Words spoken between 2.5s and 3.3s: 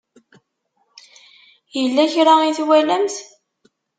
twalamt?